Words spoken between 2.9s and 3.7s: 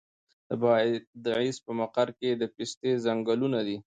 ځنګلونه